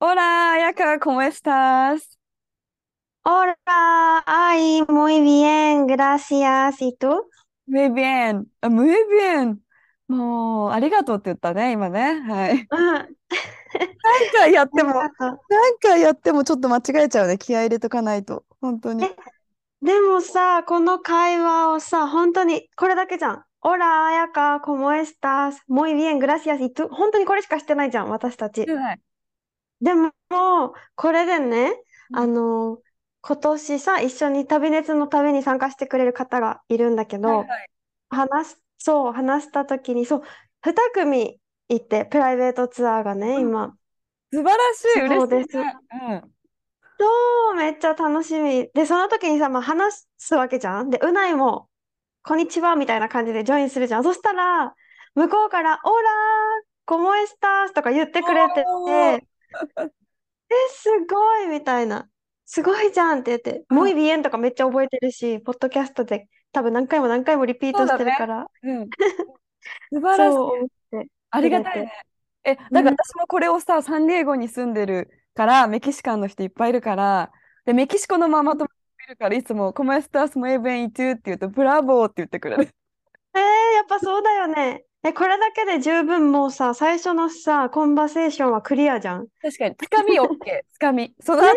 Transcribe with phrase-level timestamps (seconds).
[0.00, 2.18] Hola, Ayaka, ¿cómo estás?
[3.24, 3.56] Hola,
[4.26, 6.80] ay, muy bien, gracias.
[6.80, 7.28] ¿Y tú?
[7.66, 8.50] Muy bien.
[8.60, 9.60] Ah, Muy bien.
[10.08, 12.20] もう、ありがとうって言ったね、今ね。
[12.20, 12.66] はい。
[12.70, 13.16] うん
[14.02, 17.36] 何回やっても、ありがとう何回やってもちょっと間違えちゃうね。
[17.36, 18.44] 気合い入れとかないと。
[18.60, 19.04] 本当に。
[19.04, 19.14] え
[19.82, 23.44] でもさ、この会話をさ、本当にこれだけじゃん。
[23.60, 25.56] Hola, あやか、¿cómo estás?
[25.68, 26.60] Muy bien, gracias.
[26.60, 26.88] ¿Y tú?
[26.88, 28.64] 本当にこれしかしてないじゃん、私たち。
[28.66, 29.00] はい
[29.80, 30.12] でも、
[30.96, 31.72] これでね、
[32.10, 32.78] うんあの、
[33.20, 37.70] 今年さ、一緒に旅熱の旅に参加してくれる方がいるんだけど、はいはい
[38.10, 40.22] 話す、そう、話した時に、そう、
[40.62, 43.74] 2組いて、プライベートツアーがね、うん今。
[44.32, 45.48] 素晴らしい、嬉そうです。
[46.98, 48.70] そう、めっちゃ楽しみ。
[48.72, 50.88] で、その時にさ、まあ、話すわけじゃん？
[50.90, 51.68] で、うないも、
[52.22, 54.04] こんにちは、みたいな感じでジョインするじゃん？
[54.04, 54.74] そしたら、
[55.14, 59.26] 向こうから、オラー、コモエスタースとか言ってくれておーて、
[60.50, 62.08] え、すごいみたいな。
[62.44, 68.88] すごいじゃんって言って、うんもうイビエンとかめっちゃ覚えてるし、ポッドキャストで多分何回も何回もリピートしてるから、うん。
[69.92, 70.36] 素晴らし
[71.04, 71.10] い。
[71.30, 71.92] ありがたいね。
[72.44, 77.30] え、だから私もこれをさ、サンディエゴに住んでるから、メキシカンの人いっぱいいるから、
[77.66, 78.68] で、メキシコのママ友も
[79.06, 82.68] いるから、いつも、コメスタスもエベンイトゥって言うと、ブラボーって言ってくれる。
[83.34, 83.40] えー、
[83.76, 84.84] やっぱそうだよね。
[85.04, 89.28] え、これだけで十分もうさ、最初のさ、コンバセーションはクリアじゃん。
[89.40, 90.28] 確かに、つかみ OK、
[90.72, 91.14] つかみ。
[91.20, 91.56] その後、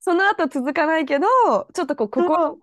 [0.00, 1.26] その後続かないけど、
[1.72, 2.58] ちょっとこう、心、そう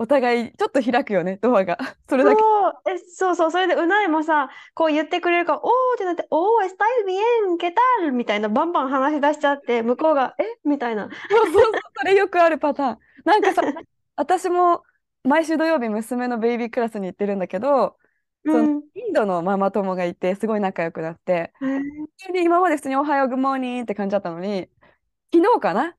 [0.00, 1.76] お互い、ちょっと開くよね、ドアが。
[2.08, 2.40] それだけ。
[2.40, 8.12] そう、え、そうそう、それでうないもさ、こう言ってくれるから、おーってなって、おー、está bien, ¿qué tal?
[8.12, 10.44] みたいな、バンバン話し出しちゃって、向こうが、え？
[10.64, 11.08] みたいな。
[11.30, 12.98] そうそうそう、それよくあるパターン。
[13.24, 13.62] なんかさ、
[14.14, 14.84] 私も
[15.24, 17.96] 毎週土曜日、娘のベイビークラスに行ってるんだけど、
[18.52, 18.82] そのうん。
[18.94, 21.80] インドのママ友がいて、すごい仲良くなって、えー
[22.20, 24.68] 普通に今まで普通におはよう、グッモーニングって感じだったのに、
[25.32, 25.94] 昨日かな？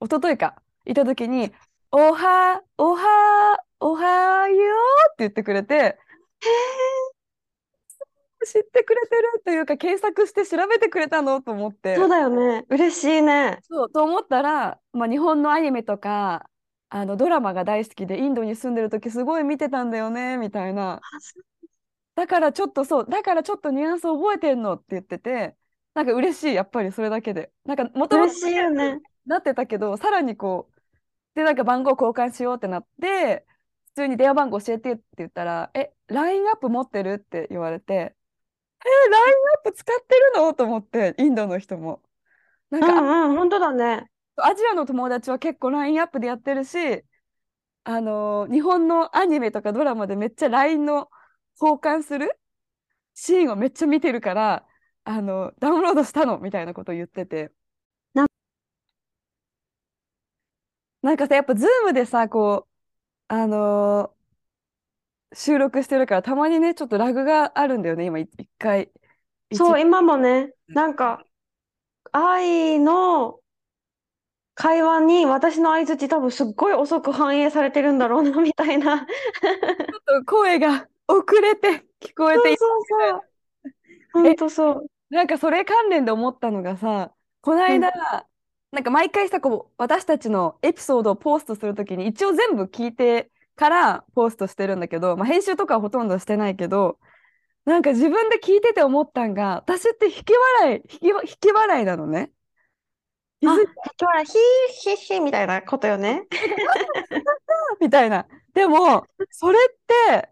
[0.00, 1.52] 一昨日か、いた時に、
[1.90, 5.98] おは、おは、おはようって言ってくれて、
[8.44, 12.66] 知ってくれてるというか、検索して調べてくれたのと思って、そうだよね。
[12.68, 13.58] 嬉しいね。
[13.62, 16.48] そう、と思ったら、まあ、日本のアニメとか、
[16.90, 21.00] あのドラマが大好きで、インドに住んでる時すごい見てたんだよね、みたいな。
[22.14, 25.56] だからちょっとそう、だからちょっとニュアンス覚えてんのって言ってて、
[25.94, 27.52] なんか嬉しい、やっぱりそれだけで。
[27.64, 29.00] なんかもともと嬉しいよね。
[29.26, 30.80] なってたけど、さらにこう、
[31.34, 33.46] で、なんか番号交換しようってなって、
[33.94, 39.24] 普通に電話番号教えてって言ったら、え、LINE アップ持ってるって言われて、え、LINE
[39.56, 40.52] アップ使ってるの？
[40.54, 42.02] と思って、インドの人も。
[42.70, 44.10] なんうか、んうん、本当だね。
[44.36, 47.04] アジアの友達は結構 LINE アップでやってるし、
[47.84, 51.08] あの日本のアニメとかドラマでめっちゃ LINE の
[51.60, 52.38] 交換する？
[53.14, 54.66] シーンをめっちゃ見てるから、
[55.04, 57.52] あのダウンロードしたのみたいなことを言ってて。
[58.14, 58.26] な
[61.02, 62.70] なんかさ、やっぱ Zoom でさ、こう、
[63.28, 64.14] あの
[65.34, 68.90] 収録してるから、たまにね、ちょっとラグがあるんだよね、今、い一回。
[69.50, 71.24] 一そう、今もね、なんか、
[72.12, 73.40] 愛の
[74.54, 79.04] 会話に私の相槌多分すっごい遅く反映されてるんだろうな、みたいな。
[79.06, 79.08] ちょ
[80.20, 83.20] っと声が遅れて聞こえていそうそう。
[84.12, 84.86] 本当そう。
[85.10, 87.90] なんかそれ関連で思ったのがさ、この間、
[88.72, 96.98] なんか毎回さ、こう、私たちのエピソードをポストするときに、一応全部聞いてからポストしてるんだけど、まあ、編集とかはほとんどしてないけど、
[97.66, 102.32] なんか自分で聞いてて思ったんが、私って引き笑い、引きわ、引き笑いなのね。
[103.40, 103.66] 気あ、づい
[104.00, 104.34] 今日はヒー
[104.72, 106.26] ヒーヒーみたいなことよね。
[107.80, 108.26] みたいな。
[108.54, 109.76] でも、それっ
[110.10, 110.30] て、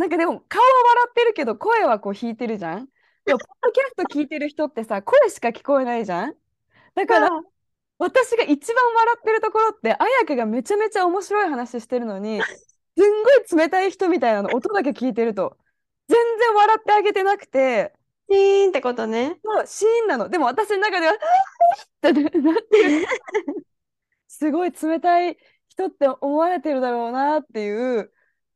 [0.00, 2.88] なんかでも顔は笑ってるけど、声はこう弾いてるじゃん？
[3.26, 6.34] でも、ポッドキャスト聞いてる人ってさ、声しか聞こえないじゃん？
[6.94, 7.30] だから、あ
[7.98, 12.40] 私が一番笑ってるところって、綾香がめちゃめちゃ面白い話してるのに、
[12.96, 15.58] すんごい冷たい人みたいなの、音だけ聞いてると、
[16.08, 17.92] 全然笑ってあげてなくて、
[18.30, 19.38] シーンってことね。
[19.44, 20.30] そうシーンなの。
[20.30, 21.16] でも私の中では、っ
[22.00, 23.06] てなってる。
[24.28, 25.36] すごい冷たい
[25.68, 28.10] 人って思われてるだろうなっていう、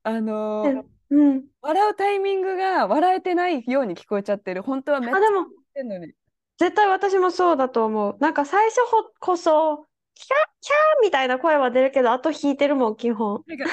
[0.05, 1.45] あのーううん。
[1.61, 4.63] 笑うタイミングが笑えてないように聞こえちゃってる。
[4.63, 6.13] 本当はめっちゃあ、でも、笑ってんのに。
[6.59, 8.17] 絶対私もそうだと思う。
[8.21, 10.29] なんか最初ほこそ、キャー
[10.61, 13.43] キャーみたいな声は出るけど、あと弾いてるもん、基本。
[13.47, 13.65] なんか、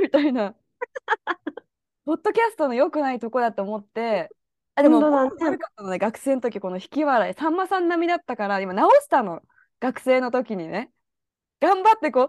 [0.00, 0.54] みたいな。
[2.04, 4.30] ポッドキャストの良くないとこだと思って、
[4.74, 9.42] あ、でも、ね学生の時、この引き笑い、さんまさん並みだったから、今直したの。
[9.80, 10.90] 学生の時にね。
[11.60, 12.28] 頑張ってこう、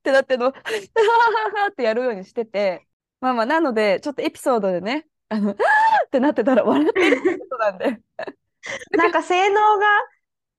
[0.00, 2.86] ってなってんの、はぁはぁはぁってやるようにしてて、
[3.20, 5.56] まあまあ、なので、ちょっとエピソードでね、あの、はぁ
[6.06, 8.00] ってなってたら笑ってるってことなんで。
[8.96, 9.86] なんか性能が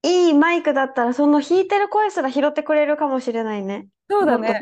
[0.03, 3.87] いいマイクだったら、その弾いてる声すら拾ってくれるかもしれないね。
[4.09, 4.61] そうだね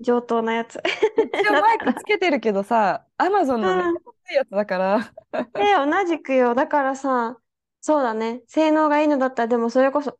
[0.00, 0.76] 上等なやつ。
[0.76, 4.00] 一応マイクつけてるけどさ、アマゾンのね、
[4.34, 5.12] やつだから、
[5.58, 6.54] え、同じくよ。
[6.54, 7.38] だからさ、
[7.80, 8.42] そうだね。
[8.46, 10.18] 性能がいいのだったら、でもそれこそ、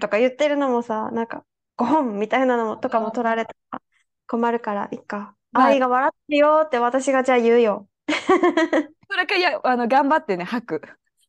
[0.00, 1.44] とか言ってるのもさ、なんか、
[1.76, 3.80] ゴホンみたいなのもとかも取られたら
[4.26, 5.36] 困るから、いっか。
[5.52, 7.88] まあ愛が笑ってるよって私がじゃあ言うよ。
[9.10, 10.82] それか、いや、あの、頑張ってね、吐く。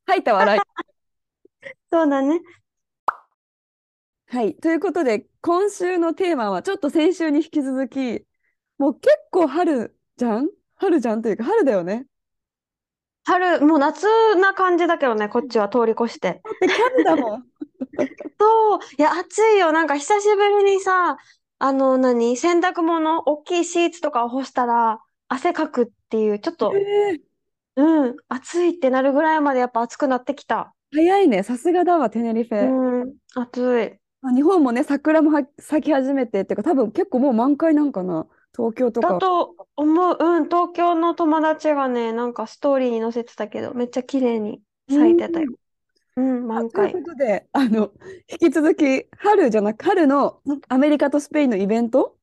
[0.06, 0.62] 吐いた笑い。
[1.92, 2.42] そうだね。
[4.28, 4.56] はい。
[4.56, 8.26] ということで、今週のテーマは、ちょっと先週に引き続き、
[8.78, 10.50] もう結構春じゃん？
[10.76, 12.08] 春じゃんというか、春だよね。
[13.26, 14.06] 春、もう夏
[14.36, 16.42] な感じだけどね、こっちは通り越して。
[16.44, 17.48] だって春だもん。
[18.40, 19.72] そう、いや、暑いよ。
[19.72, 21.18] なんか久しぶりにさ、
[21.60, 27.22] あの、何、洗濯物、大きいシーツとかを干したら、汗かくっていう、ちょっと、えー
[27.76, 30.74] うん、暑いってなるぐらいまでやっぱ暑くなってきた。
[30.92, 31.42] 早いね。
[31.42, 33.06] さすがだわ、テネリフうェ。
[33.06, 34.00] ん、暑い。
[34.22, 38.28] まあ日本もね、桜もは咲き始めて、っていうか、多分結構もう満開なんかな？
[38.56, 39.14] 東京とか。
[39.14, 40.18] だと思う。
[40.20, 45.52] うん、東京の友達がね、なんかストーリーに載せてたけど、めっちゃ綺麗に咲いてたよ。
[46.16, 46.92] うん、満という開。
[46.92, 47.92] ことで、あの、
[48.30, 52.18] 引き続き、春じゃなく、春のアメリカとスペインのイベント？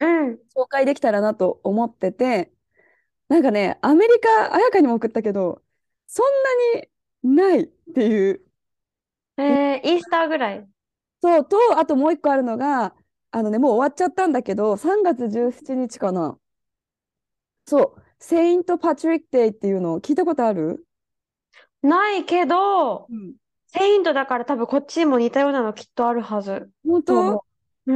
[0.00, 2.52] うん、紹介できたらなと思ってて、
[3.28, 5.62] なんかね、アメリカ、綾香にも送ったけど、
[6.06, 6.26] そん
[6.74, 8.42] なにないっていう。
[9.36, 10.68] えー、イースターぐらい。
[11.22, 12.94] そうと、あともう一個あるのが、
[13.30, 16.38] あのね、もう終わっちゃったんだけど、3月17日かな。
[17.66, 20.86] そう、セイント・パトリック・デイっていうのを聞いたことある？
[21.82, 23.34] ないけど、うん。
[23.68, 26.70] セイントだから多分こっちにも似たようなのきっとあるはず。
[26.84, 27.44] 本当？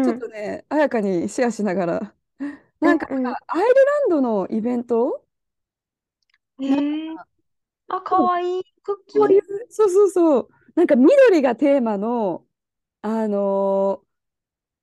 [0.02, 0.18] ちょっん。
[0.18, 2.14] とね、綾香にシェアしながら。
[2.80, 5.24] なんか、アイルランドのイベント？
[6.60, 7.16] えー、
[7.88, 8.64] あ、かわいい。
[8.82, 9.42] クッキー。
[9.70, 10.48] そうそうそう。
[10.74, 12.46] なんか緑がテーマの、
[13.02, 14.06] あのー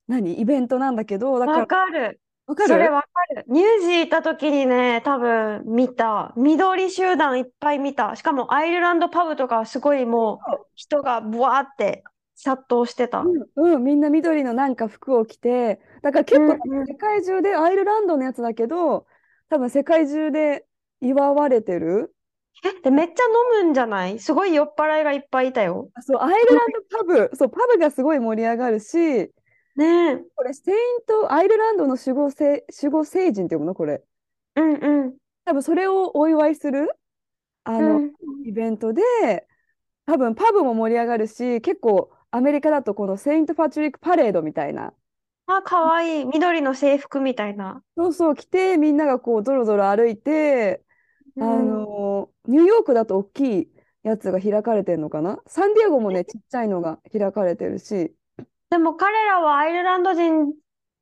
[0.08, 0.40] 何？
[0.42, 2.21] イベントなんだけど、だかわら、かる。
[2.52, 2.70] わかる？
[2.70, 3.46] それわかる。
[3.48, 6.34] ニュージー行った時にね、多分見た。
[6.36, 8.16] 緑集団いっぱい見た。
[8.18, 12.04] しかもアイルランドパブとかすごいもう人がブワーって
[12.36, 13.20] 殺到してた。
[13.22, 19.06] うん、うん、みんな緑のなんか服を着て、だから結構世界中で、アイルランドのやつだけど、
[19.50, 20.66] 多分世界中で
[21.00, 22.14] 祝われてる。
[22.66, 23.24] え、で、めっちゃ
[23.60, 24.20] 飲むんじゃない？
[24.20, 25.90] すごい酔っ払いがいっぱいいたよ。
[25.94, 29.32] あそう、アイルランドパブ、そう、パブがすごい盛り上がるし、
[29.82, 30.18] ねえ。
[30.36, 33.74] これ、セイント、アイルランドの守護聖、守護聖人っていうの？
[33.74, 34.04] これ。
[34.56, 35.14] うんうん。
[35.46, 36.92] 多分それをお祝いする、
[37.64, 38.12] あの、うん
[38.46, 39.02] イベントで、
[40.06, 44.94] 多分パブも盛り上がるし、結構アメリカだとこのセイント・パトリック・パレードみたいな、
[45.48, 46.26] あ、かわいい。
[46.26, 47.84] 緑の制服みたいな。
[47.98, 50.82] そうそう着て、みんながこう、ぞろぞろ歩いて、
[51.40, 53.70] あうんの、ニューヨークだと大きい
[54.04, 55.40] やつが開かれてるのかな？
[55.46, 58.14] サンディエゴもね、ちっちゃいのが開かれてるし、
[58.72, 60.54] でも彼らはアイルランド人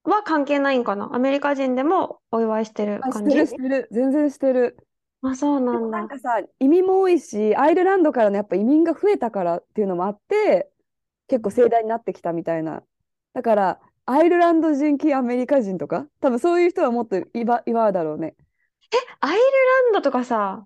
[0.03, 1.13] は関係ないんかな？
[1.13, 3.35] アメリカ人でもお祝いしてるあ、し感じ？
[3.35, 4.77] てる、してる、全然してる。
[5.21, 5.99] あ、そうなんだ。
[5.99, 10.71] なんかさ、移民も多いし、アイルランドからのやっぱ移民が増えたからっていうのもあって、
[11.27, 12.81] 結構盛大になってきたみたいな。
[13.33, 18.35] だから、アイルランド人系アメリカ人とか、多分そういう人はもっと祝祝うだろうね。
[19.19, 20.65] アイルランドとかさ、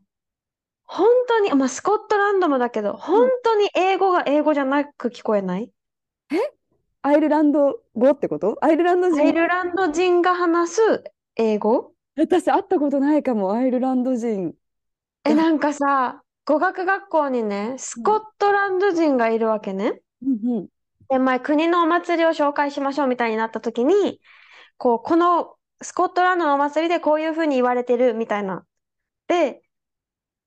[0.85, 5.69] 本当に、まあ、スコットランドもだけど、本当に英語が英語じゃなく聞こえない？
[7.05, 8.57] アイルランド語ってこと？
[8.61, 11.03] アイルランドアイ人、ルランド人が話す
[11.35, 11.91] 英語？
[12.15, 14.53] 私会ったことないかも、アイルランド人。
[15.25, 20.01] え、なんかさ、語学学校にね、スコットランド人がいるわけね。
[20.21, 20.67] うんうん。
[21.09, 24.21] で、前、国のお祭りを紹介しましょうみたいになった時に、
[24.77, 28.63] こう、このスコットランドのお祭りでこういうふうに言われてるみたいな。
[29.27, 29.61] で、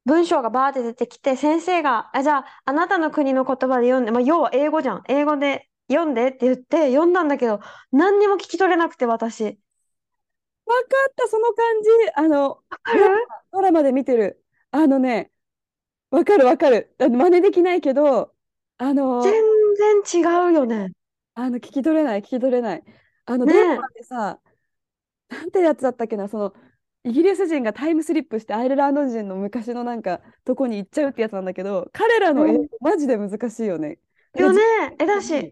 [0.07, 5.03] 文章がバーって出てきて、先生が、あ、じゃあ、あなたの国の言葉で読んで、まあ、要は英語じゃん。
[5.09, 7.61] 英語で読んでって言って、読んだんだけど、
[7.93, 9.45] 何にも聞き取れなくて、私。
[9.45, 11.89] わかった、その感じ。
[12.17, 13.05] あの、わかる？
[13.53, 14.45] ドラマで見てる。
[14.71, 15.31] あのね、
[16.11, 16.95] わかるわかる。
[16.99, 18.35] 真似できないけど、
[18.79, 19.33] あの、全
[20.03, 20.93] 然違うよね。
[21.35, 22.85] あの聞き取れない、聞き取れない。
[23.27, 24.41] あの、ねえドラマでさ、
[25.29, 26.55] なんてやつだったっけな、その、
[27.05, 33.99] イギリス人がタイムスリップしてアイルランド人の昔のなんかとこに行っちゃうってやつなんだけど彼らの英語うんマジで難しいよね。
[34.35, 34.61] よね。
[34.99, 35.51] え、だうんし、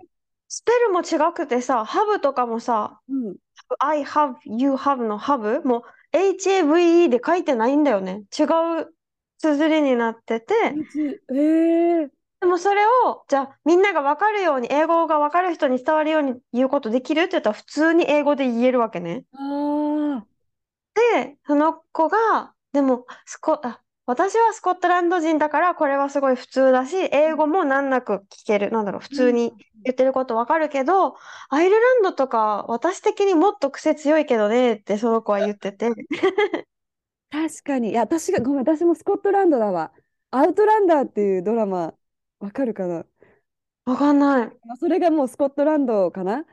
[0.55, 3.37] スペルも違くてさ、ハブとかもさ、うん、
[3.81, 5.79] I have, you have のハブも
[6.13, 8.23] う HAVE で書いてないんだよね。
[8.39, 8.95] 違う
[9.39, 10.55] 綴りになってて、
[11.31, 12.09] えー、
[12.41, 19.25] でもそれを、じゃあみんなが分かるように、英語が分かる人に伝わるように言うことできるって言ったら普通に英語で言えるわけね。
[19.33, 20.25] あ
[21.17, 28.71] で、その子が、でもスコ、あ、私はスコットランド人だからこれはすごい普通だし、英語も難なく聞ける。
[28.71, 31.17] なんだろう、普通に言ってることわかるけど、
[31.49, 35.91] アイルランドとか私的にもっと癖強いけどねってその子は言ってて。
[37.31, 39.93] 確かにいや私がごめん私もスコットランドだわ。
[40.31, 41.95] アウトランダーっていうドラマ
[42.41, 43.05] わかるかな？
[43.87, 44.47] わかんない。
[44.67, 46.45] まあそれがもうスコットランドかな？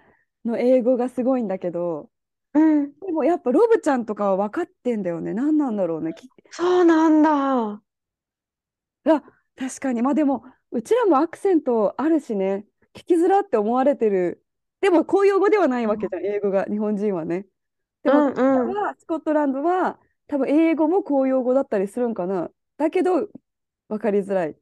[0.46, 2.10] の英語がすごいんだけど
[2.54, 2.92] うん。
[3.00, 5.34] でもやっぱロブちゃんとかは分かってんだよね。
[5.34, 6.14] 何なんだろうね。
[6.14, 7.82] きそうなんだ。
[9.06, 9.24] あ
[9.56, 10.02] 確かに。
[10.02, 12.66] まあでもうちらもアクセントあるしね。
[12.94, 14.44] 聞きづらって思われてる。
[14.82, 17.46] でも公用語ではないわけじゃん英語が日本人はね。
[18.04, 18.74] でもうんうん。
[18.74, 22.50] はスコットランドは多分英語も公用語だったりするんかな。
[22.78, 23.30] だけど
[23.90, 24.56] 分かりづらい。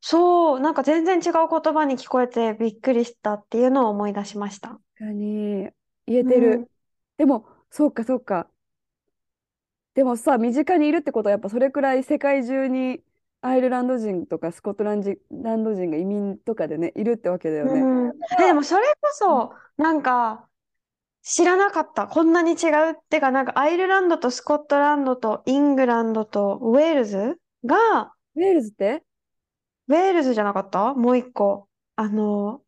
[0.00, 4.68] そう、なんか全然違う言葉に聞こえてびっくりしたっていうのを思い出しました。
[4.70, 5.68] 確かに。
[6.06, 6.66] 言えてる、うん
[7.18, 8.48] でもそうかそうか。
[9.94, 13.00] でもさ身近にいるってことはやっぱそれくらい世界中に
[13.40, 20.48] アイルランド人とかスコットランジランド人が移民とかでねいるってわけだよね、うん、えでもそれこそなんか
[21.22, 29.02] 知らなかったこんなに違うってかなんかアイルランドとスコットランドとイングランドとウェールズがウェールズって？
[29.88, 30.94] ウェールズじゃなかった？
[30.94, 31.68] もう一個。
[31.96, 32.60] あの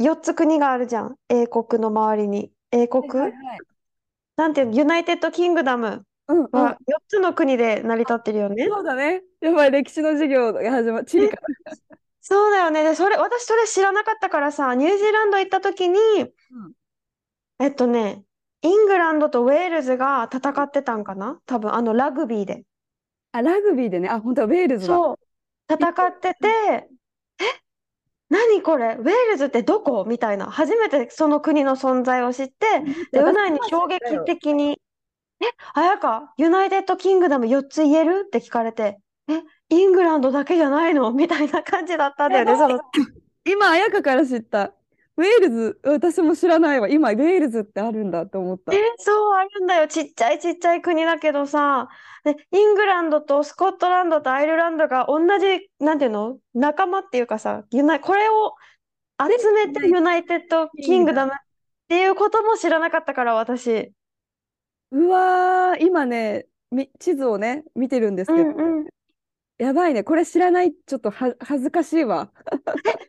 [0.00, 1.16] 4つ国があるじゃん。
[1.28, 2.52] 英国の周りに。
[2.70, 3.08] 英国？
[3.08, 3.58] はいはい
[4.36, 6.48] なんていうのユナイテッドキングダムうんうん。
[6.52, 8.66] は4つの国で成り立ってるよね。
[8.68, 9.22] そうだね。
[9.40, 11.36] やばい歴史の授業が始まる地理か
[12.20, 12.82] そうだよね。
[12.82, 15.98] でそれ私それ知らなかったからさニュージーランド行った時に
[17.58, 18.22] えっとね、
[18.62, 21.40] イングランドとウェールズが戦ってたんかな？
[21.46, 22.64] 多分、あの、ラグビーで。
[23.32, 24.08] あラグビーでね。
[24.10, 24.94] あ本当はウェールズだ。
[24.94, 25.18] そう、
[25.72, 26.88] 戦ってて、え、
[28.28, 28.96] 何これ？
[28.98, 30.04] ウェールズってどこ？
[30.06, 30.46] みたいな。
[30.46, 32.54] 初めてその国の存在を知って、
[33.12, 34.80] で、うないに衝撃的に、
[35.40, 38.24] え、綾香、ユナイテッドキングダム4つ言える？
[38.26, 41.12] って聞かれて、え、イングランドだけじゃないの？
[41.12, 42.80] みたいな感じだったんだよね、その。
[43.44, 44.72] 今綾香から知った
[45.18, 49.88] ウェールズ私も知らないわ今ウェールズってあるんだって思ったえ、そう、あるんだよ。
[49.88, 51.88] ちっちゃいちっちゃい国だけどさ、
[52.24, 56.38] で、イングランドとスコットランドとアイルランドが同じ、なんていうの？
[56.54, 58.54] 仲間っていうかさ、ユナイ、これを
[59.18, 61.36] 集めてユナイテッドキングダムっ
[61.88, 63.92] ていうことも知らなかったから、私。
[64.90, 68.86] うわー今ねみ地図をね見てるんですうけど、んうん。
[69.58, 70.04] やばいね。
[70.04, 72.30] これ知らないちょっとは恥ずかしいわ。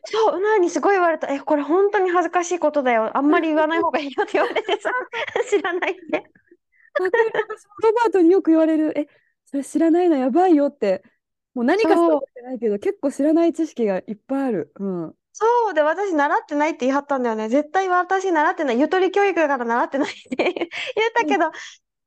[0.04, 1.32] そう、うなにすごい言われた。
[1.32, 3.16] え、これ本当に恥ずかしいことだよ。
[3.16, 4.90] あんまり言わない方がいいよって言われてさ、
[5.50, 6.16] 知らないって。
[7.00, 7.30] わかる。
[7.34, 8.98] 私もロバートによく言われる。
[8.98, 9.06] え
[9.44, 11.02] それ知らないのやばいよって。
[11.54, 14.72] もう何かしかそう覚えてないけど結構知らない知識がいっぱいある。
[14.78, 15.14] うん。
[15.32, 15.74] そう。
[15.74, 17.48] で、私習ってないって言い張ったんだよね。
[17.48, 18.80] 絶対私習ってない。
[18.80, 20.66] ゆとり教育だから習ってないって言っ
[21.14, 21.50] たけど、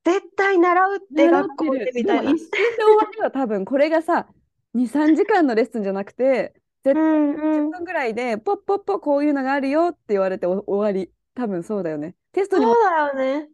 [0.04, 2.40] 絶対習うって学校でみたいな一。
[2.40, 4.28] 瞬で終わ多分これがさ
[4.74, 6.54] 23時間のレッスンじゃなくて
[6.84, 7.72] 絶対うんう10ん。
[7.80, 13.50] 分ぐらいでポッポッポこういうのがあるよって言われてお終わり多分そうだよねテストにもそうだよね。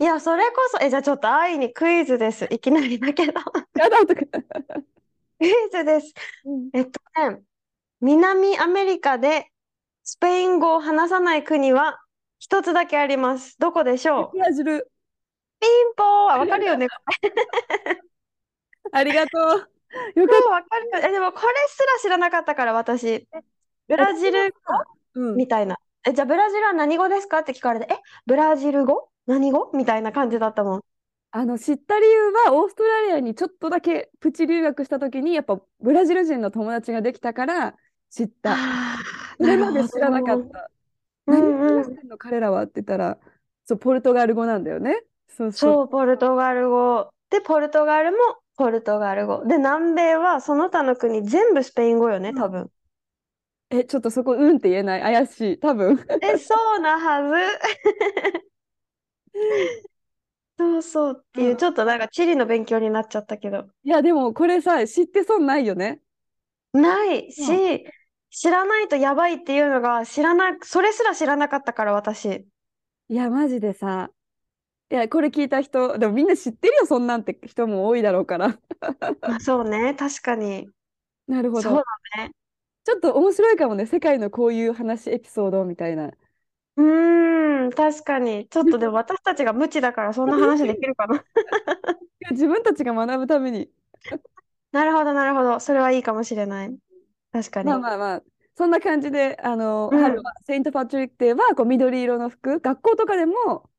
[0.00, 2.46] いや、それこそ、え、じゃあちょっと愛にクイズです。
[2.50, 3.32] いきなりだけど。
[3.74, 4.22] やだとか、
[5.38, 6.14] クイズです。
[6.72, 7.42] えっとね、
[8.00, 9.50] 南アメリカで
[10.04, 12.00] スペイン語を話さない国は
[12.38, 13.58] 一つだけあります。
[13.58, 14.38] どこでしょう？
[14.38, 14.90] ブラジル
[15.60, 16.26] ピンポーン。
[16.40, 16.86] わかるよね。
[18.92, 19.40] ありがとう。
[20.14, 20.86] よかっそうわかる。
[20.86, 21.08] よ。
[21.08, 23.26] え、でもこれすら知らなかったから、私。
[23.88, 24.56] ブラジル語？
[24.64, 25.76] た、うん、みたいな。
[26.06, 29.08] え、じゃあブラジルは何語ですかって聞かれて、え、ブラジル語？
[29.26, 29.70] 何語？
[29.74, 30.80] みたいな感じだったもん。
[31.32, 37.76] あの知った理由はオーストラリアにちょっとだけプチ留学した時にやっぱブラジル人の友達ができたから
[38.10, 38.54] 知った。
[38.54, 38.96] あ
[39.40, 40.44] それまで知らなかっど。
[40.50, 40.70] た
[41.26, 42.18] 何話してんの？
[42.18, 43.18] 彼らはって言ったら
[43.64, 47.10] そうポルトガル語なんだよねそうそうポルトガル語。
[47.30, 48.18] で、ポルトガルも
[48.56, 49.44] ポルトガル語。
[49.46, 52.70] で、南米はその他の国全部スペイン語よね、多分。
[53.70, 55.00] えちょっとそこうんって言えない？
[55.02, 57.34] 怪しい多分え、そうなはず。
[60.58, 63.66] そうそうっていうう、んちょっとなんか地理の勉強になっちゃったけど。
[63.84, 66.00] いやでもこれさ知って損ないよね
[66.72, 67.84] ないし、
[68.30, 72.46] 知らないとやばいっていうのが知らな、それすら知らなかったから、私。
[73.08, 74.10] いやマジでさ
[74.90, 78.58] いや、これ聞いた人、でもみんな知ってるよ、そんなんって人も多いだろうから。
[79.24, 80.70] まあ、そうね、確かに。
[81.26, 81.86] なるほそうど。
[82.16, 82.32] だね。
[82.84, 86.10] ちょっと面白いかもね、世界のこういう話、エピソードみたいな。
[86.76, 88.48] うーん、確かに。
[88.48, 91.24] ちょっとでも私たちが無知だからそんな話できるかな。
[92.30, 93.70] 自分たちが学ぶために。
[94.72, 95.60] なるほど、なるほど。
[95.60, 96.78] それはいいかもしれない。
[97.32, 97.78] 確かまあに。
[97.78, 98.22] まあまあ、
[98.56, 103.70] そんな感じで、あの、うん春は、セイント・パトリックデーはこう緑色の服、学校とかでも、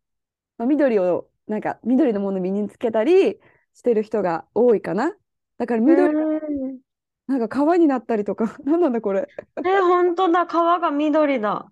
[0.61, 3.39] まあ、緑を、なんか緑のもの身につけたり
[3.73, 5.11] してる人が多いかな。
[5.57, 6.13] だから緑。
[7.25, 9.27] なんか川になったりとか、 なんなんだこれ。
[9.65, 10.45] え、本当だ。
[10.45, 11.71] 川が緑だ。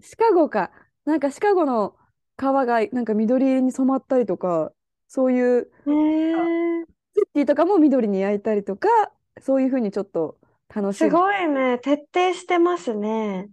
[0.00, 0.70] シカゴか。
[1.04, 1.96] なんかシカゴの
[2.36, 4.72] 川がなんか緑色に染まったりとか、
[5.08, 6.98] そういうへえ。
[7.14, 8.88] クッキーとかも緑に焼いたりとか、
[9.40, 10.38] そういうふうにちょっと
[10.72, 11.10] 楽しすむ。
[11.10, 11.78] ごいね。
[11.78, 13.50] 徹底してますね。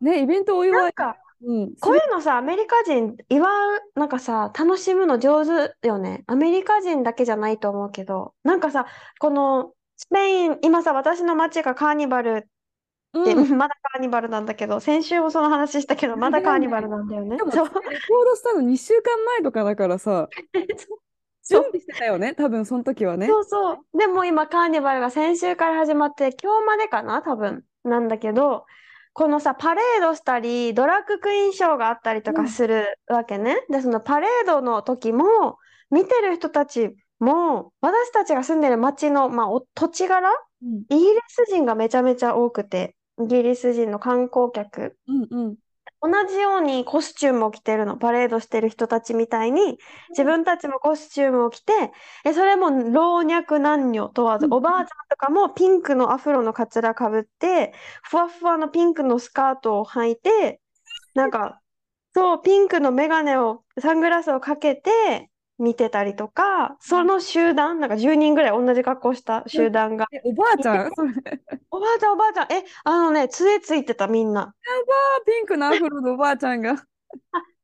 [0.00, 6.24] ね、イベントお祝い、なんか、うん、こういうのさ、アメリカ人、祝う、なんかさ、楽しむの上手よね。
[6.26, 8.86] アメリカ人だけじゃないと思うけど、なんかさ、
[9.18, 12.48] このスペイン、今さ、私の街がカーニバル
[13.18, 17.36] って、うん、 まだカーニバルなんだけど、先週もその話したけど、 まだカーニバルなんだよね。
[17.36, 17.68] でも、レそう。
[17.68, 17.82] コー
[18.24, 20.28] ドしたの2週間前とかだからさ、
[21.48, 23.26] 準備してたよね、多分その時はね。
[23.26, 23.78] そうそう。
[23.96, 27.64] でも今、カーニバルが先週から始まって、今日までかな、多分。
[27.84, 28.66] なんだけど、
[29.16, 33.56] このさ、パレードしたり、ドラッグクイーンショーがあったりとうんかするわけね。
[33.70, 35.56] で、そのパレードの時も、
[35.90, 40.28] 見てる人たちも、私たちが住んでる街の、まあ、お土地柄
[40.62, 44.98] うん、イギリス人がめちゃめちゃ多くて、イギリス人の観光客。
[45.08, 45.56] うん、うん。
[46.02, 47.96] 同じようにコスチュームを着てるの。
[47.96, 49.78] パレードしてる人たちみたいに、
[50.10, 51.72] 自分たちもコスチュームを着て、
[52.24, 57.72] え、それも老若男女問わず、うんおばあちゃんとかもピンクのアフロのカツラかぶって、
[58.02, 60.60] ふわふわのピンクのスカートを履いて、
[61.14, 61.60] なんか、
[62.14, 70.90] そう、ピンクのメガネを、サングラスをかけて見てたりとか、その集団、なんか10人ぐらい同じ格好した集団が、え、おばあちゃん？
[71.70, 74.54] おばあちゃんおばあちゃん、え、あのね、杖ついてたみんな。
[75.26, 76.76] ピンクのアフロのおばあちゃんが。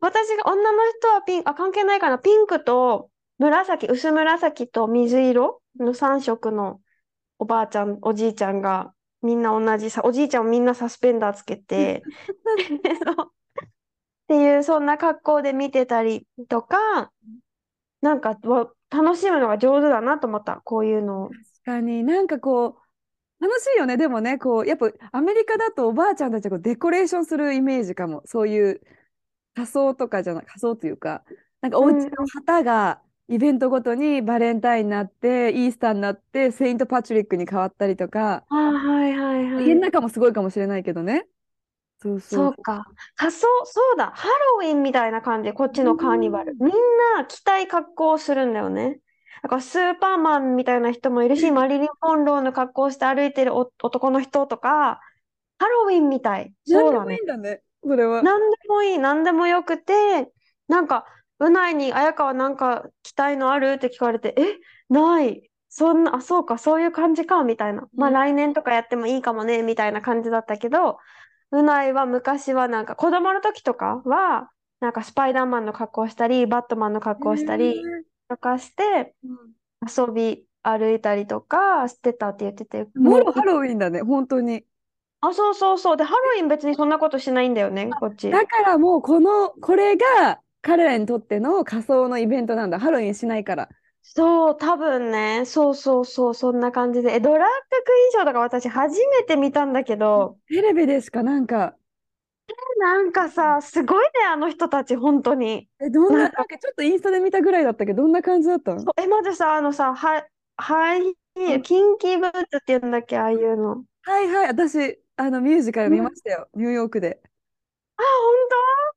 [0.00, 2.18] 私が女の人はピン、あ、関係ないかな。
[2.18, 6.80] ピンクと紫、薄紫と水色の3色の
[7.38, 12.02] おばあちゃん、おじいちゃんがみんな同じさ、おじいちゃんもみんなサスペンダーつけて、
[14.24, 17.12] っていう、そんな格好で見てたりとか、
[18.02, 21.28] なんかわ楽しむのが上手だなと思った、こういうのを。
[21.30, 22.76] 確かになんかこ
[23.40, 23.96] う、楽しいよね。
[23.96, 28.22] でもね、こう、やっぱアメリカだとおばあちゃんたちがこうデコレーションするイメージかも。
[28.26, 28.80] そういう
[29.54, 31.24] 仮装とかじゃない、仮装というか、
[31.60, 39.66] なんかお家の旗がイベントごとにバレンタインになって、イースターになって、セイント・パトリックに変わったりとか、あ、はいはいはい。
[39.66, 41.26] 家の中もすごいかもしれないけどね。
[42.02, 42.62] そうそそうう。
[42.62, 42.84] か。
[43.16, 44.10] 仮装、そうだ。
[44.14, 46.54] ハロウィンみたいな感じで、こっちのカーニバル。
[46.58, 46.68] みん
[47.16, 49.00] な着たい格好をするんだよね。
[49.42, 55.00] だからスーパーマンみたいな人もいるし、マリリン・モンローの格好をして歩いてるお男の人とか、
[55.58, 56.52] ハロウィンみたい。
[56.66, 57.14] 何でもそうだね。
[57.14, 58.22] いいんだね、それは。
[58.22, 60.32] 何でもいい、何でもよくて、
[60.68, 61.06] なんか、
[61.38, 63.72] うないに、綾川なんか着たいのある？
[63.72, 64.58] って聞かれて、え、
[64.92, 65.50] ない。
[65.68, 67.88] そんな、あ、そうか、そういう感じか、みたいな。
[67.96, 70.98] まあうん来年とかやってもいいかもね、みたいな感じだったけど、
[71.52, 77.82] うないは昔はなんか子供の時とかは、なんかスパイダーマンの格好したり、バットマンの格好したり
[78.28, 79.14] とかして、
[79.86, 84.64] 遊び歩いたりとかしてたって言ってて、もうハロウィンだね、本当に。
[85.20, 85.96] あ、そうそうそう。
[85.96, 88.28] で、ハロウィン別にそんなことしないんだよね、こっち。
[88.30, 92.80] だからもうこの、これが彼らにとっての仮装のイベントなんだ。
[92.80, 93.68] ハロウィンしないから。
[94.04, 97.14] そう、多分ね、そうそうそう、そんな感じで。
[97.14, 101.22] え、ドラッグクイーンショーとか私初めて見たんだけど、テレビでしか？
[101.22, 101.76] なんか、
[102.78, 105.68] なんかさ、すごいね、あの人たち、本当に。
[105.80, 108.80] え、どんな、ななんんかちょっとインスタで見たぐらいだったけど、どんな感じだったの？
[108.80, 111.02] そうえ、まずさ、あのさ、は、ハイ
[111.34, 113.84] ヒール、キンキーブーツって言うんだっけ、ああいうの。
[114.02, 117.20] はいはい、私、あのミュージカル見ましたよ、ニューヨークで。
[117.96, 118.02] あ、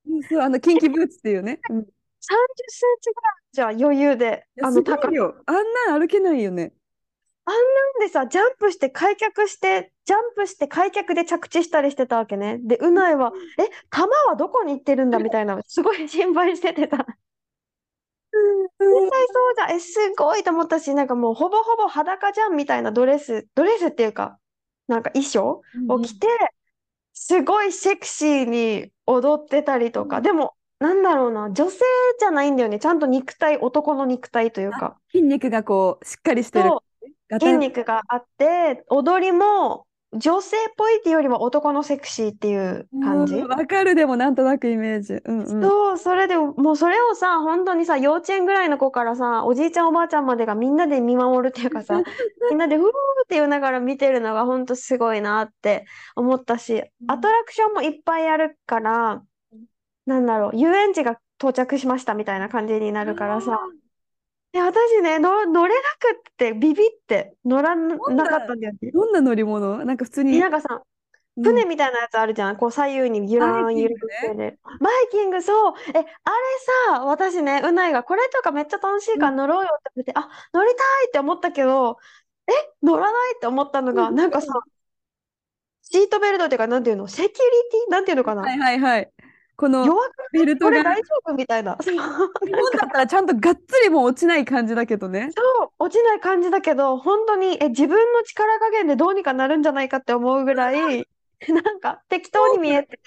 [0.06, 1.60] 本そう、あの、キンキブーツっていうね。
[1.70, 2.38] うん、い当 ?30 セン
[3.02, 4.48] チぐらいじゃん、余裕で。
[4.56, 5.36] や、あの、高いよ。
[5.46, 6.74] あんなん歩けないよね。
[7.96, 12.60] なんでさ、ジャンプして開脚して、ジャンプして開脚で着地したりしてたわけね。
[12.62, 16.98] で、うないは、え、球はどこに行ってるんだみたいな、すごい心配しててた。
[16.98, 17.06] 絶
[19.10, 19.72] 対そうじゃん。
[19.72, 24.38] え、すごいと思ったし、なんかもうほぼほぼ裸じゃんみたいなドレス、ドレスっていうか、
[24.88, 26.28] なんか衣装を着て、
[27.14, 31.80] すごいセクシーに踊ってたりとか、うんでも、なんだろうな、女性
[32.20, 32.80] じゃないんだよね。
[32.80, 34.98] ちゃんと肉体、男の肉体というか。
[35.12, 36.70] 筋肉がこう、しっかりしてる。
[36.70, 45.14] そう筋肉があって、踊りも女性っぽいっていうよりも男のセクシーっていう感じうんわかる、でもなんとなくイメージ。
[45.14, 45.62] うんうん。
[45.62, 52.02] そう、それでもうそれをさ、本当にさ、幼稚園ぐらいの子からさ、おじいちゃんおばあちゃんまでがみんなで見守るっていうかさ、
[52.50, 52.92] みんなでふーっ
[53.28, 55.86] て言いながら見てるのが本当すごいなって
[56.16, 59.24] 思ったし、アトラクションもいっぱいあるから、
[60.06, 63.60] なんだろう、遊園地が到着しましたみたいな感じになるからさ、
[64.52, 68.92] で、私ね、乗、乗れなくってビビって乗らなかったんだよね。
[68.92, 69.84] どんな乗り物？
[69.84, 70.40] なんか普通えに。
[70.40, 70.82] なんかさ、うん
[71.44, 72.56] 船みたいなやつあるじゃん。
[72.56, 74.00] こう左右にギュラーン揺れて
[74.38, 74.58] て。
[74.80, 75.74] バイキング、そう。
[75.90, 76.06] え、あれ
[76.94, 80.78] さ、私ね、うないがこれとかめっちゃ楽しいから乗ろうよって言って、あ、乗りたい
[81.10, 81.98] って思ったけど、
[82.48, 84.48] え、乗らないって思ったのが、うんなんかさ、
[85.82, 87.92] シートベルトっていうか、なんていうの、セキュリティ？
[87.92, 88.44] なんていうのかな？
[88.44, 89.12] はいはいはい。
[89.58, 91.78] この弱くベルトがこれ大丈夫みたいな。
[91.78, 92.02] 日本
[92.78, 95.30] だったらちゃんとがっつりもう落ちない感じだけどね。
[95.36, 101.08] そう、落ちない感じだけど、本当に、え、自分の力加減でどうにかなるんじゃないかって思うぐらい、
[101.48, 103.00] なんか適当に見えて、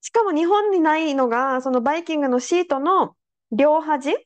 [0.00, 3.16] しかも日本にないのが、そのバイキングのシートの
[3.50, 4.16] 両端、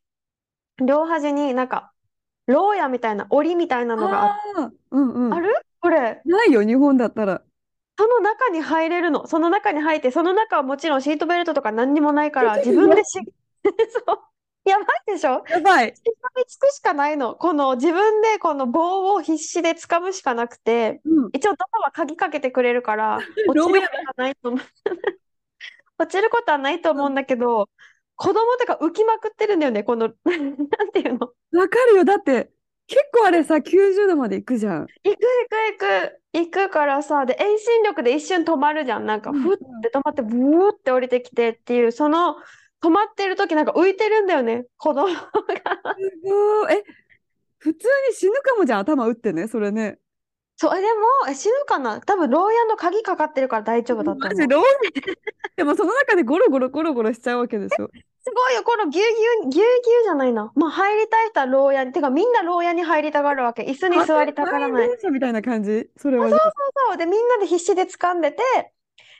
[0.84, 1.92] 両端になんか、
[2.46, 4.40] 牢屋みたいな、檻みたいなのがあ、
[4.90, 5.34] うんうん。
[5.34, 5.54] ある？
[5.80, 7.42] これ、ないよ、日本だったら。
[7.96, 9.26] その中に入れるの。
[9.26, 13.20] その中に入って、その中はもちろんシートベルトとか何にもないから、自分でし、
[14.06, 14.18] そう。
[14.64, 15.44] やばいでしょ？
[15.48, 15.94] やばい。
[15.94, 17.34] しがみつくしかないの。
[17.34, 21.30] この自分でこの棒を必死で掴むしかなくて、うん。
[21.34, 24.60] 一応ドアは鍵かけてくれるから、 落ちることはないと思う。
[25.98, 27.68] 落ちることはないと思うんだけど、
[28.16, 31.30] 子供とか浮きまくってるんだよね、この、 なんていうの？
[31.52, 32.04] わかるよ。
[32.04, 32.50] だって、
[32.86, 34.86] 結構あれさ、90度まで行くじゃん。
[35.04, 35.84] 行く行く
[36.32, 39.06] 行く、行くからさ、で、遠心力で一瞬止まるじゃん。
[39.06, 42.36] なんか、うんふって止まって、ブーって降りてきてっていう、その、
[42.82, 45.12] 止まってる時なんか浮いてるんだよね、子供が。
[45.12, 45.28] す
[46.22, 46.74] ごい。
[46.74, 46.84] え、
[47.58, 49.98] 普通に死ぬかもじゃん、頭打ってね、それね。
[50.56, 54.28] そう、えでも、え死ぬかな多分、牢屋の鍵かかってるから大丈夫だと思う。
[54.28, 54.64] マジどう
[55.56, 57.88] でもその中でゴロゴロゴロゴロしちゃうわけでしょ？
[58.26, 60.50] すごいよ、このぎゅうぎゅう、ぎゅうぎゅうじゃないな。
[60.54, 63.62] まあ、入りたい人は牢屋に、てか、みんな牢屋に入りたがるわけ。
[63.64, 64.72] 椅子に座りたがらない。
[64.72, 65.90] 満員電車みたいな感じ？
[65.98, 66.30] それは。
[66.30, 66.36] そ
[66.94, 68.42] うで、みんなで必死で掴んでて、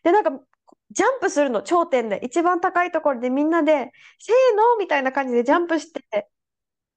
[0.04, 0.30] で、なんか、
[0.90, 2.20] ジャンプするの、頂点で。
[2.22, 6.28] 一番高いところでみんなで、せーのみたいな感じでジャンプして、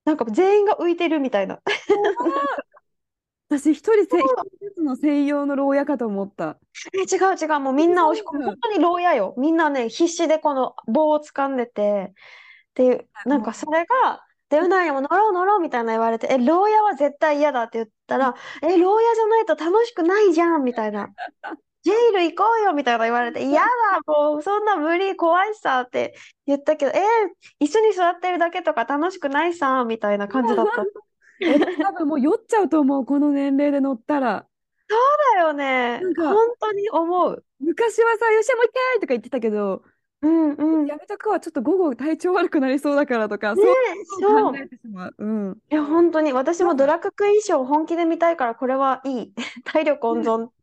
[0.06, 1.60] なんか全員が浮いてるみたいな。
[3.50, 6.58] 私一人せ一つの専用の牢屋かと思った。
[6.94, 8.40] え、違う違う、もうみんな押し込む。
[8.40, 9.34] うん本当に牢屋よ。
[9.38, 12.14] みんなね、必死でこの棒を掴んでて、っ
[12.74, 21.10] ていう、なんかそれが、で、うなやも乗ろう乗ろうみたいな言われて、え、牢屋は絶対嫌だって言ったら、え、牢屋じゃないと楽しくないじゃんみたいな。
[21.84, 23.68] ジェイル行こうよみたいな言われて、嫌だ、
[24.06, 27.02] もうそんな無理、怖いさって言ったけど、え
[27.64, 30.84] 椅子に座ってるだけとか楽しくないさ、みたいな感じだった。
[31.46, 34.48] え、多分もう酔っちゃうと思う、この年齢で乗ったら。
[35.36, 36.14] だよねなん。
[36.14, 37.46] か本当に思う。
[37.60, 39.84] 昔はさ、よっしゃ、もう一回とか言ってたけど、
[40.22, 40.86] うんうん。
[40.86, 44.58] ねやめとくわ、ちょっと午後体調悪くなりそうだからとか、そうえ、いうことそうを考。
[44.58, 45.16] えてしまう。
[45.18, 45.62] うん。
[45.70, 49.34] いや、本当に私もドラッグクイーンショーを本気で見たいから、これはいい。
[49.66, 50.54] 体力温存って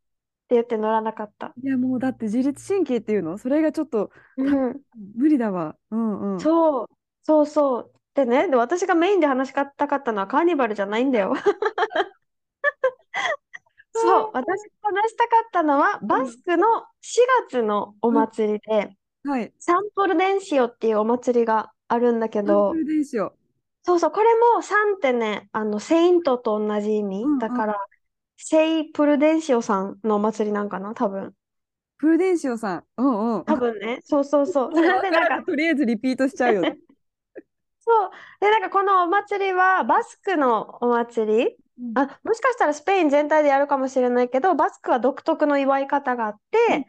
[0.56, 1.56] 言って乗らなかった。
[1.62, 3.38] いや、もうだって自律神経っていうの？
[3.38, 4.82] それがちょっとうん、
[5.14, 5.76] 無理だわ。
[5.90, 6.40] うんうん。
[6.40, 6.88] そう、
[7.22, 7.92] そうそう。
[8.14, 11.34] でね、で、私がメインで話したかったのはカーニバルじゃないんだよ。
[13.92, 16.66] そう、私が話したかったのは、バスクの
[17.00, 19.52] 4月のお祭りで、はい。
[19.58, 22.72] サンポルデンシオっていうお祭りがあるんだけサンど。
[23.82, 27.22] そうそう、これもサンってね、あの、セイントと同じ意味。
[27.24, 27.76] うんうんだから、
[28.36, 31.32] セイプルデンシオさんのお祭りなんかな、多分。
[31.98, 32.84] プルデンシオさん。
[32.96, 33.44] うんうん。
[33.44, 34.00] 多分ね。
[34.04, 34.70] そうそうそう。
[34.74, 36.78] わなんで、なんか、とりあえずリピートしちゃうよね。
[37.86, 38.10] そう。
[38.40, 41.56] で、なんかこのお祭りは、バスクのお祭り？
[41.94, 46.86] あ、もしかしたらスペイン全体でやるかもしれないけど、バスクは独特の祝い方があって、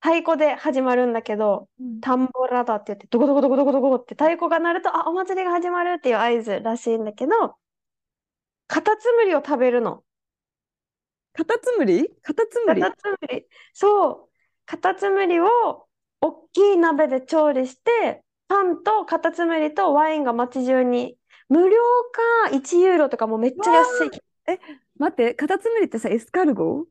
[0.00, 7.56] 太鼓で始まるんだけど、うんタンボラダって言って、ドコドコドコドコドコって太鼓が鳴ると、あ、お祭りが始まるっていう合図らしいんだけど、
[8.66, 10.02] カタツムリを食べるの。
[11.34, 12.08] カタツムリ？
[12.22, 12.80] カタツムリ？
[12.80, 13.46] カタツムリ。
[13.74, 14.28] そう。
[14.64, 15.46] カタツムリを
[16.22, 18.23] 大きい鍋で調理して、
[18.54, 21.76] パンとカタツムリとワインが街中に無料
[22.48, 24.10] か1ユーロとかもめっちゃ安い。
[24.98, 26.86] 待って、カタツムリってさ、エスカルゴ？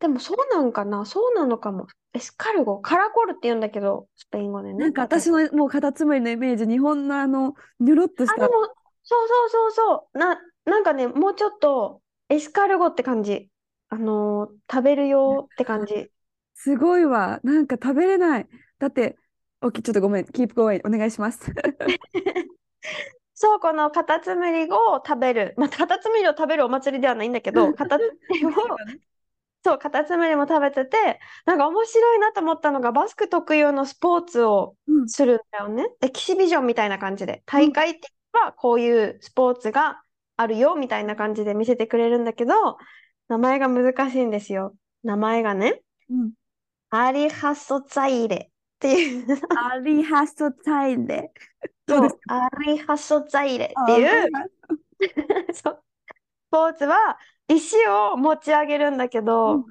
[0.00, 1.86] でもそうなんかなそうなのかも。
[2.12, 4.84] エスカルゴ、カラコルって言うんだけど、スペイン語でね。
[4.84, 10.18] なんか私のもうカタツムリのイメージ、日本のあの、ニョロっとしあ、でたも、そうそうそうそう。
[10.18, 13.50] な、なんかね、もうちょっとエスカルゴって感じ。
[13.88, 16.10] あのー食べるよって感じ。
[16.54, 17.40] すごいわ。
[17.44, 18.48] なんか食べれない。
[18.78, 19.16] だって、
[19.62, 21.40] オッケー、ちょっとごめん、キープゴーイン、お願いします。
[23.34, 25.54] そう、このカタツムリを食べる。
[25.58, 28.50] まあ、カタツムリを食べるお祭りではないんだけど、 カタツムリを
[29.62, 35.86] そう、カタツムリも食べてて、なんか面白いなと思ったのが、バスク特有のスポーツをうんするんだよね。
[36.00, 37.42] エキシビジョンみたいな感じで。
[37.46, 38.00] 大会って
[38.32, 40.02] 言えばこういうスポーツが
[40.36, 42.54] あるよみたいな感じで見せてくれるんだけど、
[43.28, 44.74] 名前が難しいんですよ。
[45.02, 46.32] 名前がね、うん。
[46.90, 51.32] アリハソツァイレっていう、アリハストタイレ。
[51.86, 54.28] どうでアリハソツァイレっていう、
[55.54, 55.82] そう。
[56.48, 59.64] スポーツは石を持ち上げるんだけど、200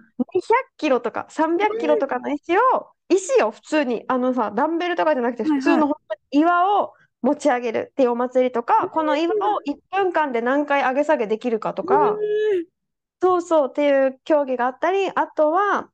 [0.78, 2.62] キロとか300キロとかの石を、
[3.10, 5.96] 石を普通に、あのさ、ダンベルとかじゃなくて、普通の
[6.32, 12.16] 岩を持ち上げるっていうお祭りとか、この岩を1分間で何回上げ下げできるかとか、
[13.22, 15.90] そうそうっていう競技があったり、あとは、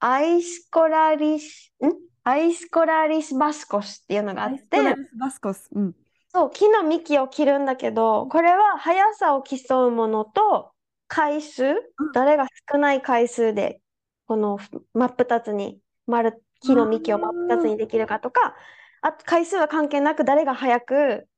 [0.00, 2.13] アイスコラリス、ん？
[2.24, 5.68] アイスコラリスバスコスっていうのがあってアイスコ、ラリスバスコス。
[5.72, 5.94] うん。
[6.32, 10.72] そう、木の幹を切るんだけど、これは速さを競うものと
[11.06, 11.64] 回数、
[12.12, 13.80] 誰が少ない回数で、
[14.26, 14.58] この
[14.94, 18.56] 真っ二つに丸、木の幹を真っ二つにできるかとか、
[19.02, 21.28] あと回数は関係なく誰が早く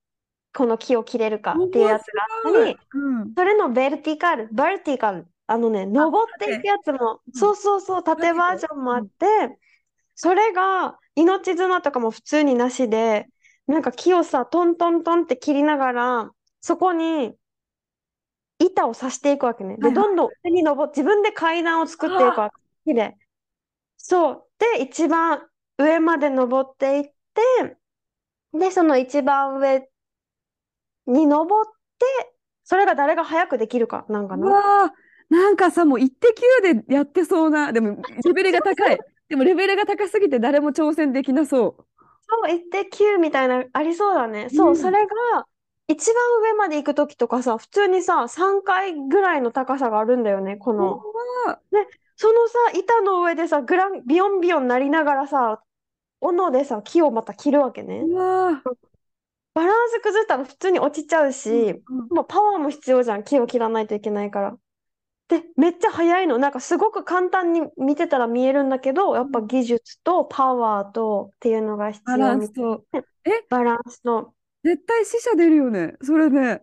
[0.55, 3.35] この木を切れるかっていうやつがあったり、うん。
[3.37, 9.59] それのベルティカル、バルティカル、あのね、登っていくやつも、うんそうそうそう、縦バージョンもあって、
[10.17, 13.29] それが命綱とかも普通になしで、
[13.67, 17.35] なんか木をさ、トントントンって切りながら、そこに
[18.59, 19.77] 板を刺していくわけね。
[19.79, 22.51] で、どんどん上に登っ、自分で階段を作っていくわ
[22.87, 23.15] けで。
[23.99, 24.45] そう。
[24.59, 25.43] で、一番
[25.79, 27.77] 上まで登っていって、
[28.59, 29.87] で、その一番上
[31.07, 32.07] に登って、
[32.65, 34.51] それが誰が早くできるかなんかうな。
[34.51, 34.91] わー
[35.29, 38.99] なんかさ、もうイッテ Q でやってそうな、でもレベルが高い。
[39.29, 41.85] でもレベルが高すぎて誰も挑戦できなそう。
[42.29, 44.49] そう、イッテ Q みたいな、ありそうだね。
[44.51, 45.47] そうう、んそれが、
[45.89, 51.01] 一番上まで行くときとかさ、普通にさ、3階ぐらいの高さがあるんだよね、この。
[51.47, 51.61] うわ
[52.17, 55.63] そのさ、板の上でさ、グラン、ビヨンビヨンなりながらさ、
[56.21, 58.03] 斧でさ、木をまた切るわけね。
[59.55, 64.59] バランス崩したら普通に落ちちゃうし、うんもうパワーも必要じゃん、木を切らないといけないから。
[65.29, 66.39] で、めっちゃ速いの。
[66.39, 72.85] なんかすごく簡単に見てたら見えるんだけど、やっぱ技術とパワーとっていうのが必バラ要みンスと。
[73.51, 74.35] バランスと。
[74.63, 75.95] 絶対死者出るよね。
[76.03, 76.63] それね。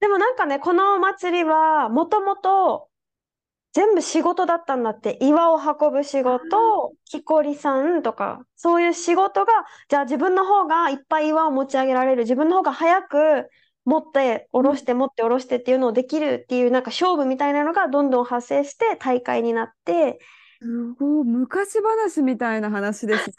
[0.00, 2.88] でもなんかね、このお祭りは、もともと
[3.72, 5.18] 全部仕事だったんだって。
[5.20, 9.52] 岩を運ぶ仕事、木こりさんとか、そういう仕事が、
[9.88, 13.48] じゃあ自分の方がいっぱい岩を持ち上げられる、自分の方が早く
[13.88, 20.18] 持って、下ろして、持って、下ろしてっていうのをできるっていう、なんか勝負みたいなのがどんどん発生して大会になって、
[20.60, 23.30] すごい昔話みたいな話です。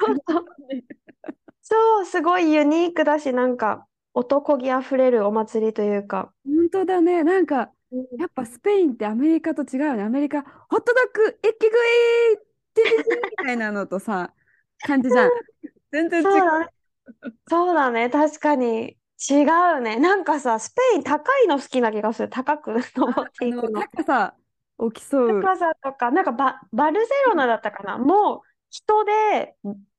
[1.61, 3.85] そう、すごいユニークだし、なんか
[4.15, 6.33] 男気あふれるお祭りというか。
[6.43, 7.23] 本当だね。
[7.23, 7.71] なんか、
[8.17, 10.03] やっぱスペインってアメリカと違うよね。
[10.03, 12.37] アメリカ、ホットドッグ、一気食い、
[12.73, 14.33] ティティティみたいなのとさ、
[14.79, 15.29] 感じじゃん。
[15.91, 16.29] 全然違う。
[17.47, 18.09] そうだね。
[18.09, 18.98] 確かに。
[19.29, 19.43] 違
[19.77, 19.97] うね。
[19.99, 22.29] なんかさ、スペイン高いの好きな気がする。
[22.29, 23.81] 高く登っていくの。
[23.81, 24.35] 高さ
[24.77, 25.41] を競う。
[25.41, 27.97] 高さとか、なんかバ、バルセロナだったかな。
[27.97, 29.55] もう人で、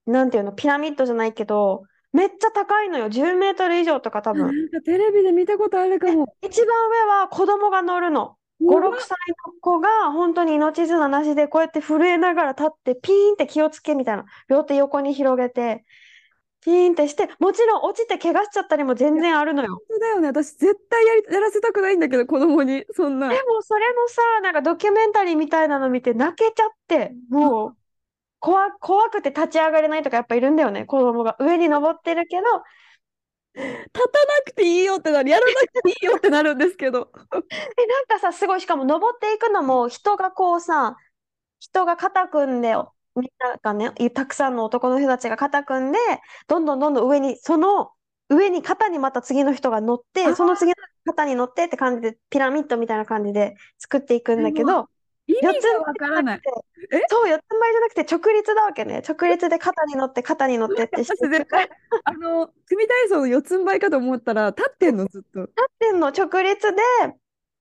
[0.07, 3.09] なんていうの、ピラミッドじゃないけど、めっちゃ高いのよ。
[3.09, 4.53] 10メートル以上とか多あな分。
[4.67, 6.35] んかテレビで見たことあるかも。
[6.43, 8.37] 一番上は子供が乗るの。
[8.61, 14.25] 5、うわ6歳の子が本当に命綱なしでこうやって震えながら立ってピーンって気をつけみたいな。
[14.49, 15.85] 両手横に広げて、
[16.63, 19.83] ピーンってして、もちろん落ちて怪我しちゃったりも全然あるのよ。
[19.89, 20.29] 本当だよね。
[20.29, 23.29] 私絶対やり、やらせたくないんだけど、子供に、そんな。
[23.29, 27.77] でもそれのさ、なんかドキュメンタリーみたいなの見て泣けちゃって、もう
[28.41, 31.37] 怖、怖くて立ち上がれないとかやっぱいるんだよね、子供が。
[31.41, 32.43] 上に登ってるけど、
[33.55, 34.09] 立たな
[34.47, 35.31] くていいよってなる。
[35.31, 37.11] やらなくていいよってなるんですけど。
[37.35, 40.97] え、なんかさ、すごい、しかも登っていくのも人がこうさ、
[41.59, 42.75] 人が肩組んで、
[43.17, 45.99] みんながね、たくさんの男の人たちが肩組んで、
[46.49, 47.91] どんどんどんどん上に、その
[48.29, 50.75] 上に肩にまた次の人が乗って、その次の
[51.07, 54.89] 肩に乗ってって感じで、ピラミッドみたいな感じで作っていくんだけど、
[55.27, 56.41] 意四つ味がわからない。
[56.93, 57.03] え？
[57.09, 59.03] そう、四つん這いじゃなくて直立だわけね。
[59.07, 61.15] 直立で肩に乗って肩に乗ってってして
[62.05, 65.41] あの、組体操の四つん這いかと思ったら、立ってんの、ずっと。
[65.41, 66.83] 立ってんの直立で、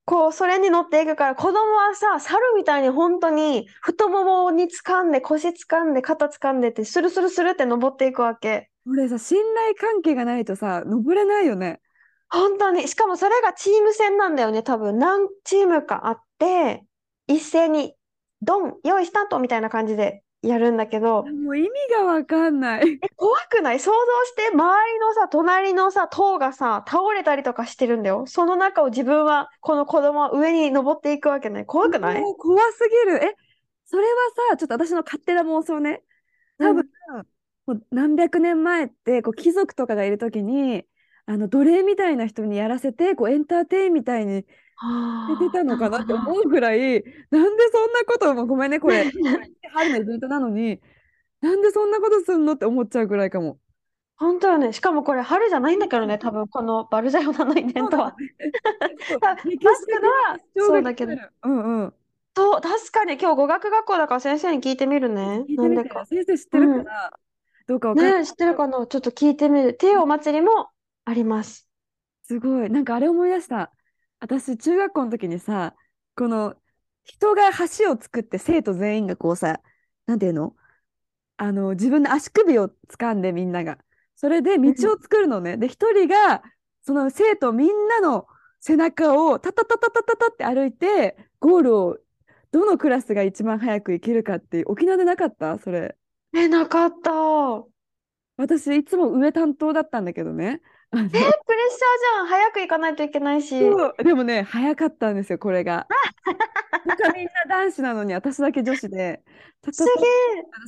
[0.10, 8.72] こう、それに乗っていくから、子供はさ、猿みたいに本当に太ももに掴んで、腰掴んで、肩掴んでって、スルスルスルって登っていくわけ。
[8.88, 11.80] これさ、信頼関係がないとさ、登れないよね。
[12.28, 12.88] 本当に。
[12.88, 14.98] しかもそれがチーム戦なんだよね、多分。
[14.98, 16.84] 何チームかあって、
[17.28, 17.94] 一斉に、
[18.42, 23.00] ドン、用意スタートみたいな感じでやるんだけど、もう意味がわかんない。
[23.02, 23.80] え、怖くない？
[23.80, 28.26] 想像して、周りのさ、隣のさ、塔がさ、倒れたりとかしてるんだよ。
[28.26, 31.66] その中を自分は、この子供は上に登っていくわけね。
[31.66, 32.22] 怖くない？
[32.22, 33.18] もう怖すぎる。
[33.24, 33.36] え、
[33.86, 34.10] それは
[34.50, 36.04] さ、ちょっと私の勝手な妄想ね。
[36.58, 36.86] 多分、
[37.66, 40.84] もう何百年前ってこう貴族とかがいるときに
[41.26, 44.46] あの奴隷みたいな人にやらせてこうエンターテインみたいに
[45.40, 49.06] 出てたのかなって思うぐらいなんでそんなこともごめんねこれ
[49.74, 50.80] 春のイベントなのに
[51.42, 53.60] なんでそんなことすんのって思っちゃうぐらいかも。
[54.18, 54.74] 本当よね。
[54.74, 58.14] しかもこれ春じゃないんだけどね、多分このバルジャヨナのイベントは。
[59.22, 61.14] マスクではそうだけど。
[61.44, 61.94] うんうん。
[62.36, 65.46] そう、確かに今日語学学校だから先生に聞いてみるね。
[65.48, 66.06] なんでか。
[66.06, 67.20] 先生知ってるから、
[67.68, 69.70] どうかわかんないねえ、知ってるかなちょっと聞いてみる。
[69.70, 70.70] っていうお祭りも
[71.06, 71.70] あります。
[72.24, 72.70] すごい。
[72.70, 73.72] なんかあれ思い出した。
[74.20, 75.76] 私、中学校の時にさ、
[76.16, 76.56] この
[77.06, 79.62] 人が橋を作って生徒全員がこうさ、
[80.06, 80.56] なんていうの？
[81.38, 83.78] あの、自分の足首を掴んでみんなが。
[84.16, 85.56] それで道を作るのね。
[85.56, 86.44] で、一人が、
[86.82, 88.28] その生徒みんなの
[88.60, 91.98] 背中をタタタタタタタって歩いて、ゴールを
[92.52, 95.58] どのクラスが一番早く行けるかっていう、沖縄でなかった？
[95.60, 95.96] それ。
[96.36, 97.12] え、なかった。
[98.36, 100.62] 私、いつも上担当だったんだけどね。
[100.98, 102.28] え、プレッシャーじゃん。
[102.28, 103.60] 早く行かないといけないし。
[104.04, 105.88] でもね、早かったんですよ、これが。
[106.86, 109.24] 他みんな男子なのに、私だけ女子で、
[109.64, 110.06] 不思議。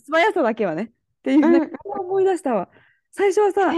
[0.05, 0.83] 素早さだけはね。
[0.83, 2.69] っていう、うん思い出したわ。
[3.11, 3.77] 最初はさ、あ、え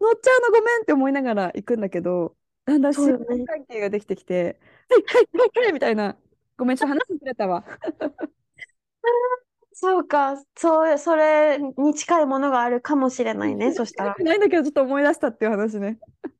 [0.00, 6.16] 乗っちゃうのごめんって思いながら行くんだけど、だんだん信頼関係ができてきて、はい、はい、はい、はい、みたいな。
[6.56, 7.64] ごめん、ちょっと話ずれたわ。
[9.76, 14.14] そうか、そう、それに近いものがあるかもしれないね、 そしたら。
[14.16, 15.98] ないんだけど、ちょっと思い出したっていう話ね。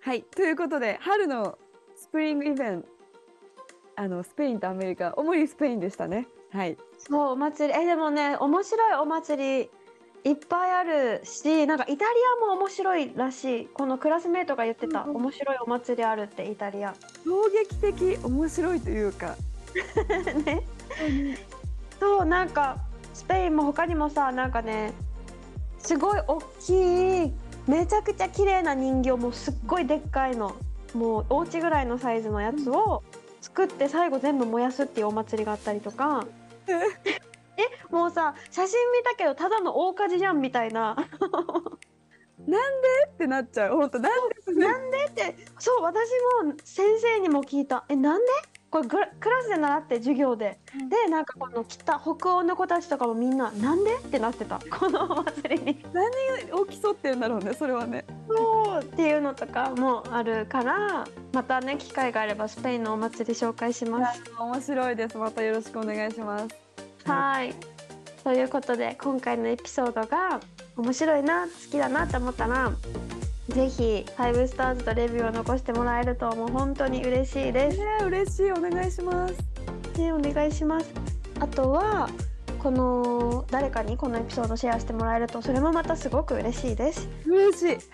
[0.00, 1.58] はい、ということで、春の
[1.96, 2.88] スプリングイベント、
[3.96, 6.28] あのスペインとアメリカ、主にスペインでしたね。
[6.50, 6.76] はい。
[6.98, 7.80] そう、お祭り。
[7.80, 9.70] え、でもね、面白いお祭り
[10.24, 12.10] いっぱいあるし、なんかイタリ
[12.42, 13.66] アも面白いらしい。
[13.66, 16.94] このクラスメートが言ってた、うんうん面白いお祭りあるってイタリア。
[17.24, 19.36] 衝撃的、面白いというか。
[20.44, 20.62] ね。
[22.00, 22.78] そう、なんか
[23.14, 24.92] スペインも他にもさ、なんかね、
[25.78, 27.32] すごい大きい、
[27.66, 30.54] めちゃくちゃ綺麗な人形もすっごいでっかいの、
[30.94, 33.02] もうお家ぐらいのサイズのやつを
[33.40, 36.26] 作って最後全部燃やすっていうお祭りがあったりとか。
[37.60, 40.96] えもうさ写真見たけどただの大火事じゃんみたいなっ
[43.18, 43.76] てなっちゃう。
[43.76, 44.52] 本当なんで？
[44.54, 46.08] なんでってそう私
[46.44, 48.26] も先生にも聞いたえなんで？
[48.70, 48.98] これク
[49.30, 53.96] ラスで習って授業で、うんでなんかこの北北欧の子たちとかもみんななんで？
[53.96, 55.84] ってなってた このお祭りに
[56.52, 58.04] を競ってるんだろうね、それはね。
[58.28, 64.22] そうっていうのとかもあるからまたね機会があればスペインのお祭り紹介します。
[64.38, 65.16] 面白いです。
[65.16, 66.48] またよろしくお願いします。
[67.06, 67.54] はい。
[68.22, 70.40] ということで今回のエピソードが
[70.76, 72.70] 面白いな好きだなと思ったら
[73.48, 77.78] ぜひ5スターズとレビューを残してもらえるともう本当に嬉しいです。
[77.78, 79.34] ね、嬉しい、お願いします。
[79.98, 80.92] ね、お願いします。
[81.40, 82.10] あとは
[82.58, 87.08] この誰かにこのエピソードシェアしてもらえるとそれもまたすごく嬉しいです。
[87.24, 87.78] 嬉しい。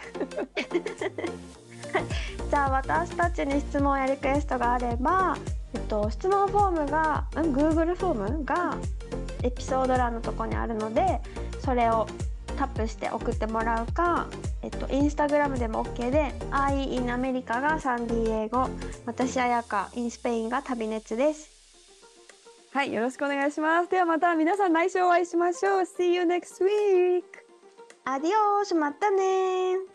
[2.51, 5.37] じゃあ私たちに質問やリクエストがあれば、
[5.75, 8.77] えっと、質問フォームが、ん Google フォームが
[9.43, 11.21] エピソード欄のとこにあるので
[11.61, 12.07] それを
[12.55, 14.27] タップして送ってもらうか、
[14.63, 18.69] えっと、インスタグラムでも OK で「I in アメリカ」がサンディエゴ
[19.07, 21.51] 私あやか in スペインが旅熱です。
[22.73, 23.89] はい、よろしくお願いします。
[23.89, 25.81] ではまた皆さん来週お会いしましょう。
[25.83, 27.23] See you next week!
[28.05, 29.94] アディオースまたねー